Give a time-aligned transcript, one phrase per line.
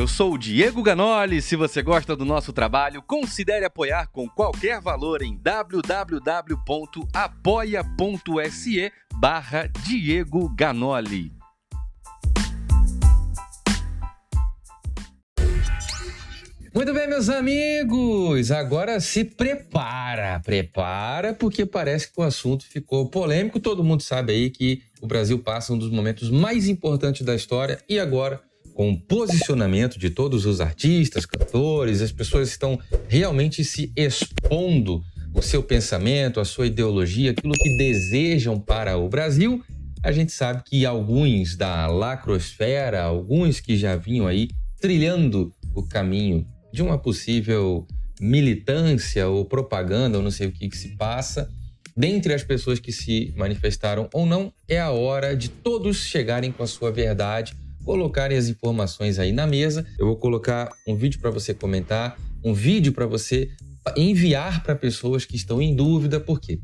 [0.00, 1.42] Eu sou o Diego Ganoli.
[1.42, 5.92] Se você gosta do nosso trabalho, considere apoiar com qualquer valor em www.apoia.se
[9.16, 11.30] barra Diego Ganoli.
[16.74, 18.50] Muito bem, meus amigos.
[18.50, 23.60] Agora se prepara, prepara, porque parece que o assunto ficou polêmico.
[23.60, 27.78] Todo mundo sabe aí que o Brasil passa um dos momentos mais importantes da história
[27.86, 28.40] e agora
[28.80, 35.42] com o posicionamento de todos os artistas, cantores, as pessoas estão realmente se expondo o
[35.42, 39.62] seu pensamento, a sua ideologia, aquilo que desejam para o Brasil.
[40.02, 44.48] A gente sabe que alguns da lacrosfera, alguns que já vinham aí
[44.80, 47.86] trilhando o caminho de uma possível
[48.18, 51.50] militância ou propaganda, ou não sei o que, que se passa,
[51.94, 56.62] dentre as pessoas que se manifestaram ou não, é a hora de todos chegarem com
[56.62, 57.54] a sua verdade
[57.90, 59.84] colocarem as informações aí na mesa.
[59.98, 63.50] Eu vou colocar um vídeo para você comentar, um vídeo para você
[63.96, 66.60] enviar para pessoas que estão em dúvida, por quê?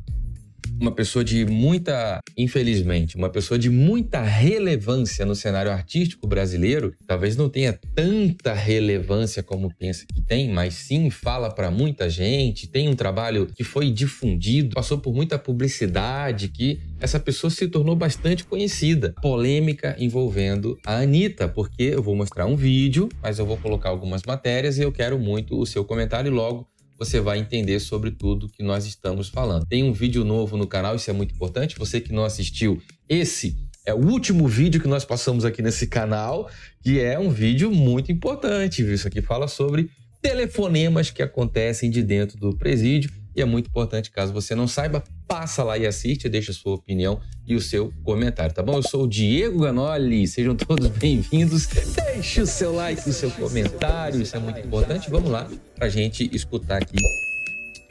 [0.79, 7.35] Uma pessoa de muita, infelizmente, uma pessoa de muita relevância no cenário artístico brasileiro, talvez
[7.35, 12.87] não tenha tanta relevância como pensa que tem, mas sim fala para muita gente, tem
[12.87, 18.43] um trabalho que foi difundido, passou por muita publicidade, que essa pessoa se tornou bastante
[18.43, 19.13] conhecida.
[19.21, 24.23] Polêmica envolvendo a Anitta, porque eu vou mostrar um vídeo, mas eu vou colocar algumas
[24.23, 26.67] matérias e eu quero muito o seu comentário e logo
[26.97, 29.65] você vai entender sobre tudo que nós estamos falando.
[29.65, 31.77] Tem um vídeo novo no canal, isso é muito importante.
[31.77, 36.49] Você que não assistiu, esse é o último vídeo que nós passamos aqui nesse canal,
[36.81, 38.81] que é um vídeo muito importante.
[38.81, 39.89] Isso aqui fala sobre
[40.21, 45.03] telefonemas que acontecem de dentro do presídio e é muito importante, caso você não saiba,
[45.27, 48.73] passa lá e assiste, deixa a sua opinião e o seu comentário, tá bom?
[48.73, 51.67] Eu sou o Diego Ganoli, sejam todos bem-vindos.
[51.67, 55.11] Deixe o seu like, o seu comentário, isso é muito importante.
[55.11, 56.97] Vamos lá para a gente escutar aqui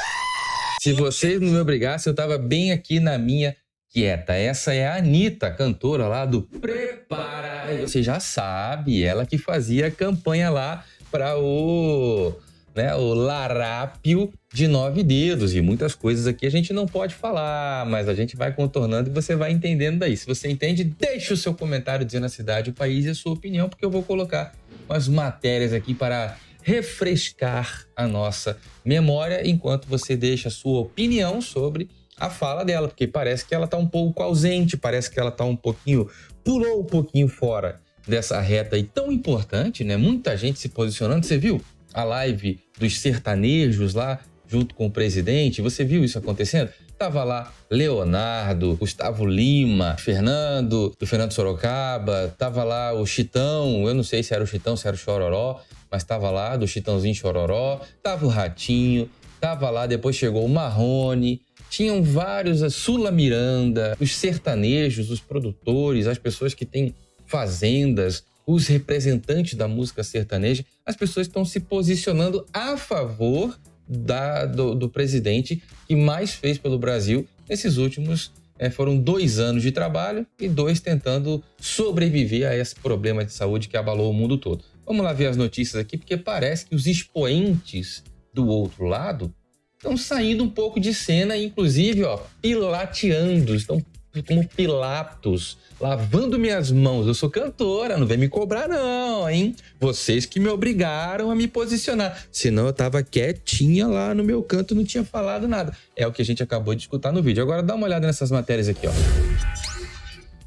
[0.80, 3.54] Se vocês não me obrigassem, eu tava bem aqui na minha
[3.92, 4.32] quieta.
[4.32, 7.76] Essa é a Anitta, cantora lá do Prepara.
[7.82, 12.32] Você já sabe, ela que fazia campanha lá para o
[12.78, 17.84] né, o larápio de nove dedos e muitas coisas aqui a gente não pode falar,
[17.86, 20.16] mas a gente vai contornando e você vai entendendo daí.
[20.16, 23.32] Se você entende, deixe o seu comentário dizendo a cidade, o país e a sua
[23.32, 24.54] opinião, porque eu vou colocar
[24.88, 31.88] umas matérias aqui para refrescar a nossa memória enquanto você deixa a sua opinião sobre
[32.16, 35.44] a fala dela, porque parece que ela está um pouco ausente, parece que ela está
[35.44, 36.08] um pouquinho,
[36.44, 39.96] pulou um pouquinho fora dessa reta aí tão importante, né?
[39.96, 41.60] Muita gente se posicionando, você viu?
[41.92, 45.62] A live dos sertanejos lá, junto com o presidente.
[45.62, 46.70] Você viu isso acontecendo?
[46.98, 54.02] Tava lá Leonardo, Gustavo Lima, Fernando, do Fernando Sorocaba, tava lá o Chitão, eu não
[54.02, 55.60] sei se era o Chitão, se era o Chororó,
[55.90, 59.08] mas tava lá, do Chitãozinho Chororó, tava o Ratinho,
[59.40, 66.06] tava lá, depois chegou o Marrone, tinham vários, a Sula Miranda, os sertanejos, os produtores,
[66.06, 66.94] as pessoas que têm
[67.26, 73.54] fazendas, os representantes da música sertaneja, as pessoas estão se posicionando a favor
[73.86, 78.32] da, do, do, presidente que mais fez pelo Brasil nesses últimos.
[78.58, 83.68] É, foram dois anos de trabalho e dois tentando sobreviver a esse problema de saúde
[83.68, 84.64] que abalou o mundo todo.
[84.86, 88.02] Vamos lá ver as notícias aqui, porque parece que os expoentes
[88.32, 89.32] do outro lado
[89.76, 93.84] estão saindo um pouco de cena, inclusive, ó, pilateando, estão
[94.26, 97.06] como Pilatos, lavando minhas mãos.
[97.06, 99.54] Eu sou cantora, não vem me cobrar, não, hein?
[99.78, 102.26] Vocês que me obrigaram a me posicionar.
[102.32, 105.76] Senão eu tava quietinha lá no meu canto, não tinha falado nada.
[105.96, 107.42] É o que a gente acabou de escutar no vídeo.
[107.42, 108.92] Agora dá uma olhada nessas matérias aqui, ó.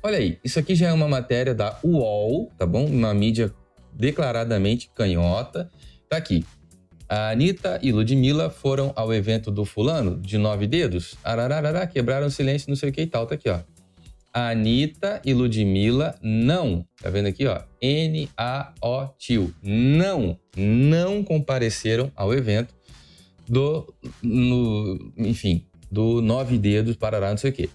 [0.03, 2.85] Olha aí, isso aqui já é uma matéria da UOL, tá bom?
[2.85, 3.53] Uma mídia
[3.93, 5.69] declaradamente canhota.
[6.09, 6.43] Tá aqui.
[7.11, 11.15] A Anitta e Ludmilla foram ao evento do fulano, de nove dedos.
[11.21, 13.27] Arararara, quebraram o silêncio, não sei o que e tal.
[13.27, 13.59] Tá aqui, ó.
[14.33, 16.85] Anitta e Ludmilla não.
[17.01, 17.63] Tá vendo aqui, ó?
[17.81, 19.53] N-A-O tio.
[19.61, 22.73] Não, não compareceram ao evento
[23.45, 23.93] do,
[24.23, 27.69] no, enfim, do Nove Dedos, Parará, não sei o quê.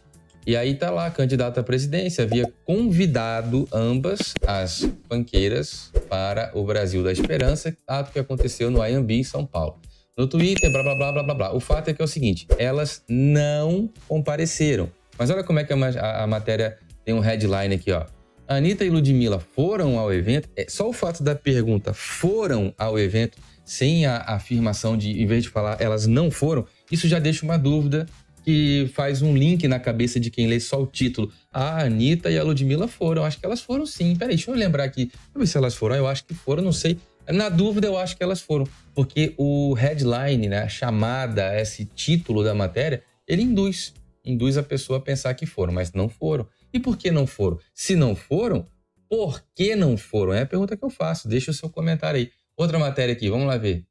[0.46, 7.02] E aí tá lá, candidata à presidência, havia convidado ambas as banqueiras para o Brasil
[7.02, 9.81] da Esperança, ato que aconteceu no IMB em São Paulo.
[10.16, 11.52] No Twitter, blá, blá, blá, blá, blá, blá.
[11.52, 14.88] O fato é que é o seguinte, elas não compareceram.
[15.19, 18.06] Mas olha como é que a, a, a matéria tem um headline aqui, ó.
[18.46, 20.48] Anitta e Ludmilla foram ao evento.
[20.54, 25.43] É, só o fato da pergunta foram ao evento, sem a afirmação de, em vez
[25.43, 28.06] de falar elas não foram, isso já deixa uma dúvida
[28.46, 31.32] que faz um link na cabeça de quem lê só o título.
[31.52, 33.25] A Anitta e a Ludmilla foram.
[33.25, 34.14] Acho que elas foram sim.
[34.14, 35.06] Peraí, deixa eu lembrar aqui.
[35.06, 35.96] Deixa eu ver se elas foram.
[35.96, 36.96] Eu acho que foram, não sei.
[37.28, 38.64] Na dúvida, eu acho que elas foram.
[38.94, 43.93] Porque o headline, né, a chamada, esse título da matéria, ele induz.
[44.25, 46.46] Induz a pessoa a pensar que foram, mas não foram.
[46.72, 47.58] E por que não foram?
[47.75, 48.64] Se não foram,
[49.10, 50.32] por que não foram?
[50.32, 51.26] É a pergunta que eu faço.
[51.26, 52.31] Deixa o seu comentário aí.
[52.56, 53.84] Outra matéria aqui, vamos lá ver.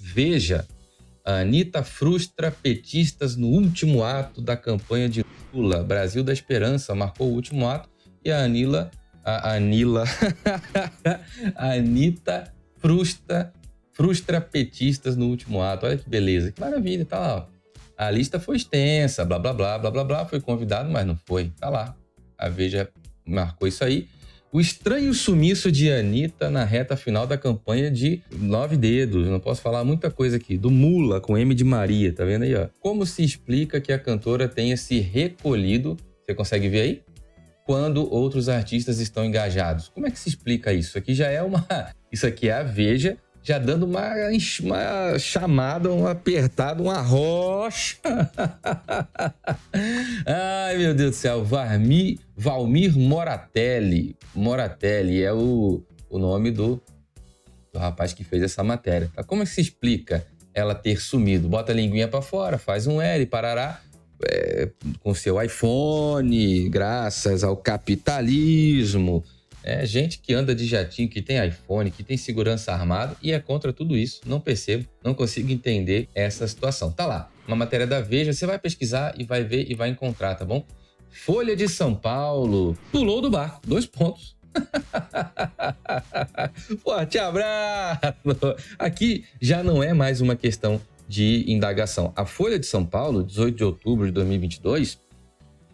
[0.00, 0.66] Veja,
[1.24, 5.24] a Anitta frustra petistas no último ato da campanha de
[5.54, 5.84] Lula.
[5.84, 7.88] Brasil da Esperança marcou o último ato
[8.24, 8.90] e a Anila,
[9.24, 10.02] a Anila,
[11.54, 13.52] a Anitta frustra
[13.98, 15.84] frustra petistas no último ato.
[15.84, 17.36] Olha que beleza, que maravilha, tá lá.
[17.36, 17.58] Ó.
[17.98, 21.50] A lista foi extensa, blá blá blá blá blá blá, foi convidado, mas não foi.
[21.58, 21.96] Tá lá.
[22.38, 22.88] A Veja
[23.26, 24.06] marcou isso aí.
[24.52, 29.26] O estranho sumiço de Anitta na reta final da campanha de Nove Dedos.
[29.26, 30.56] não posso falar muita coisa aqui.
[30.56, 32.68] Do Mula com M de Maria, tá vendo aí, ó?
[32.80, 35.96] Como se explica que a cantora tenha se recolhido?
[36.24, 37.02] Você consegue ver aí?
[37.66, 39.88] Quando outros artistas estão engajados.
[39.88, 40.90] Como é que se explica isso?
[40.90, 41.66] Isso aqui já é uma.
[42.10, 43.18] Isso aqui é a Veja
[43.48, 44.12] já dando uma,
[44.60, 47.96] uma chamada, um apertado, uma rocha.
[50.26, 51.42] Ai, meu Deus do céu.
[51.42, 54.14] Varmi, Valmir Moratelli.
[54.34, 56.78] Moratelli é o, o nome do,
[57.72, 59.10] do rapaz que fez essa matéria.
[59.14, 59.24] Tá?
[59.24, 61.48] Como é que se explica ela ter sumido?
[61.48, 63.80] Bota a linguinha para fora, faz um L, parará.
[64.30, 64.68] É,
[65.00, 69.24] com seu iPhone, graças ao capitalismo,
[69.62, 73.38] é gente que anda de jatinho, que tem iPhone, que tem segurança armada e é
[73.38, 74.20] contra tudo isso.
[74.24, 76.90] Não percebo, não consigo entender essa situação.
[76.90, 80.34] Tá lá, uma matéria da Veja, você vai pesquisar e vai ver e vai encontrar,
[80.34, 80.64] tá bom?
[81.10, 84.36] Folha de São Paulo pulou do barco, dois pontos.
[86.82, 88.00] Forte abraço!
[88.78, 92.12] Aqui já não é mais uma questão de indagação.
[92.16, 94.98] A Folha de São Paulo, 18 de outubro de 2022,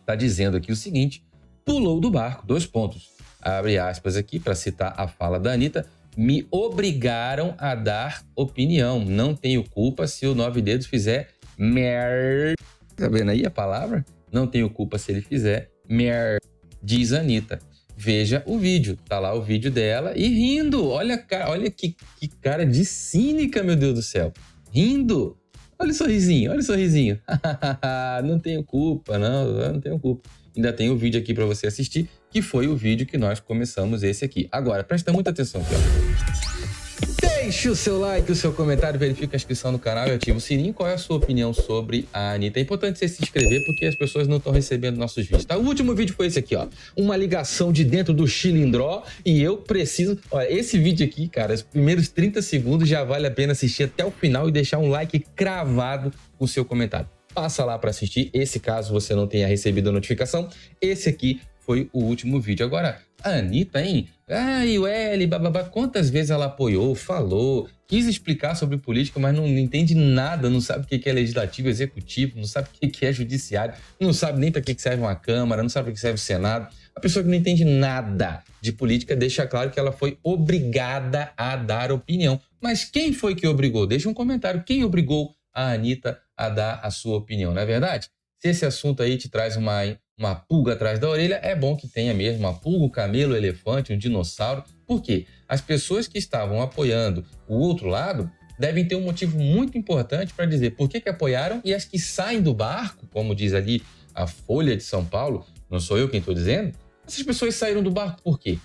[0.00, 1.24] está dizendo aqui o seguinte:
[1.64, 3.13] pulou do barco, dois pontos
[3.44, 5.86] abre aspas aqui para citar a fala da Anitta,
[6.16, 9.04] me obrigaram a dar opinião.
[9.04, 12.54] Não tenho culpa se o Nove Dedos fizer mer...
[12.96, 14.04] Tá vendo aí a palavra?
[14.32, 16.38] Não tenho culpa se ele fizer mer...
[16.82, 17.58] Diz a Anitta.
[17.96, 18.98] Veja o vídeo.
[19.08, 20.88] Tá lá o vídeo dela e rindo.
[20.88, 24.32] Olha, olha que, que cara de cínica, meu Deus do céu.
[24.70, 25.36] Rindo.
[25.78, 27.18] Olha o sorrisinho, olha o sorrisinho.
[28.24, 30.28] não tenho culpa, não, não tenho culpa.
[30.56, 34.02] Ainda tem o vídeo aqui para você assistir que foi o vídeo que nós começamos
[34.02, 34.48] esse aqui.
[34.50, 37.24] Agora, presta muita atenção aqui, ó.
[37.44, 40.40] Deixe o seu like, o seu comentário, verifique a inscrição no canal e ative o
[40.40, 40.72] sininho.
[40.72, 42.58] Qual é a sua opinião sobre a Anitta?
[42.58, 45.56] É importante você se inscrever porque as pessoas não estão recebendo nossos vídeos, tá?
[45.56, 46.66] O último vídeo foi esse aqui, ó.
[46.96, 50.18] Uma ligação de dentro do Chilindró e eu preciso...
[50.30, 54.04] Olha, esse vídeo aqui, cara, os primeiros 30 segundos já vale a pena assistir até
[54.04, 57.08] o final e deixar um like cravado com o seu comentário.
[57.34, 58.30] Passa lá para assistir.
[58.32, 60.48] Esse caso você não tenha recebido a notificação.
[60.80, 62.64] Esse aqui foi o último vídeo.
[62.64, 64.08] Agora, a Anitta, hein?
[64.28, 69.48] Ai, o L, bababá, quantas vezes ela apoiou, falou, quis explicar sobre política, mas não,
[69.48, 73.12] não entende nada, não sabe o que é legislativo, executivo, não sabe o que é
[73.12, 76.22] judiciário, não sabe nem para que serve uma Câmara, não sabe para que serve o
[76.22, 76.68] Senado.
[76.94, 81.56] A pessoa que não entende nada de política deixa claro que ela foi obrigada a
[81.56, 82.40] dar opinião.
[82.62, 83.86] Mas quem foi que obrigou?
[83.86, 84.62] Deixa um comentário.
[84.64, 88.10] Quem obrigou a Anitta a dar a sua opinião, não é verdade?
[88.38, 89.84] Se esse assunto aí te traz uma
[90.18, 93.36] uma pulga atrás da orelha, é bom que tenha mesmo uma pulga, um camelo, um
[93.36, 94.62] elefante, um dinossauro.
[94.86, 95.26] Por quê?
[95.48, 100.46] As pessoas que estavam apoiando o outro lado devem ter um motivo muito importante para
[100.46, 103.82] dizer por que, que apoiaram e as que saem do barco, como diz ali
[104.14, 106.72] a Folha de São Paulo, não sou eu quem estou dizendo,
[107.06, 108.58] essas pessoas saíram do barco por quê?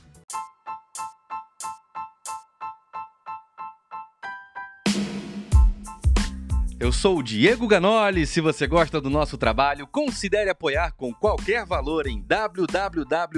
[6.89, 8.25] Eu sou o Diego Ganoli.
[8.25, 13.37] Se você gosta do nosso trabalho, considere apoiar com qualquer valor em www.apoia.se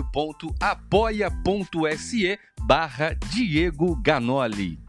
[2.61, 4.79] barra Diego Ganoli.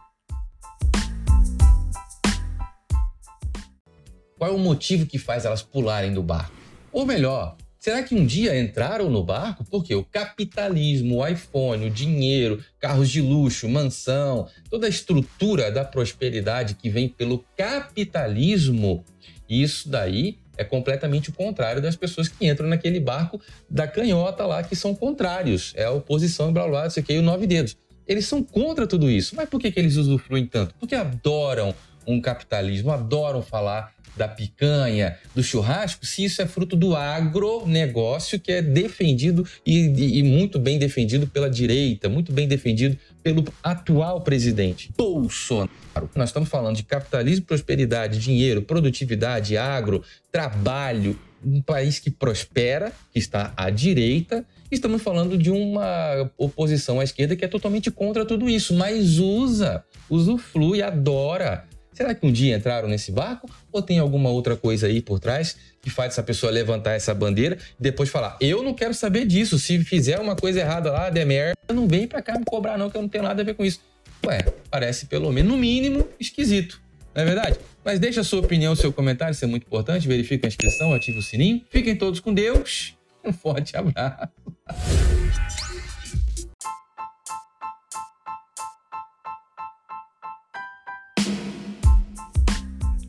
[4.38, 6.54] Qual é o motivo que faz elas pularem do barco?
[6.92, 9.64] Ou melhor, Será que um dia entraram no barco?
[9.68, 15.84] Porque o capitalismo, o iPhone, o dinheiro, carros de luxo, mansão, toda a estrutura da
[15.84, 19.04] prosperidade que vem pelo capitalismo,
[19.48, 24.62] isso daí é completamente o contrário das pessoas que entram naquele barco da canhota lá,
[24.62, 25.72] que são contrários.
[25.74, 27.76] É a oposição, blá blá, isso aqui, e o nove dedos.
[28.06, 29.34] Eles são contra tudo isso.
[29.34, 30.72] Mas por que, que eles usufruem tanto?
[30.78, 31.74] Porque adoram
[32.06, 38.52] um capitalismo, adoram falar da picanha, do churrasco, se isso é fruto do agronegócio que
[38.52, 44.90] é defendido e, e, muito bem defendido pela direita, muito bem defendido pelo atual presidente
[44.96, 45.70] Bolsonaro.
[46.14, 53.18] Nós estamos falando de capitalismo, prosperidade, dinheiro, produtividade, agro, trabalho, um país que prospera, que
[53.18, 54.44] está à direita.
[54.70, 59.84] Estamos falando de uma oposição à esquerda que é totalmente contra tudo isso, mas usa,
[60.08, 65.02] usufrui, adora Será que um dia entraram nesse barco ou tem alguma outra coisa aí
[65.02, 68.94] por trás que faz essa pessoa levantar essa bandeira e depois falar: "Eu não quero
[68.94, 69.58] saber disso.
[69.58, 72.90] Se fizer uma coisa errada lá, der merda, não vem para cá me cobrar não,
[72.90, 73.80] que eu não tenho nada a ver com isso".
[74.24, 76.80] Ué, parece pelo menos no mínimo esquisito.
[77.14, 77.58] Não é verdade?
[77.84, 80.06] Mas deixa a sua opinião, seu comentário, isso é muito importante.
[80.08, 81.62] Verifique a inscrição, ative o sininho.
[81.68, 82.94] Fiquem todos com Deus.
[83.24, 84.28] Um forte abraço.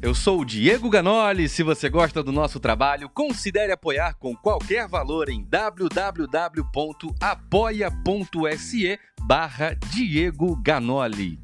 [0.03, 1.47] Eu sou o Diego Ganoli.
[1.47, 6.59] Se você gosta do nosso trabalho, considere apoiar com qualquer valor em www.apoia.se
[9.21, 11.42] barra Diego Ganoli.